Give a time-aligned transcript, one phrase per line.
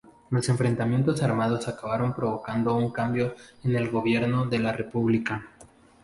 [0.31, 5.45] Los enfrentamientos armados acabaron provocando un cambio en el Gobierno de la República.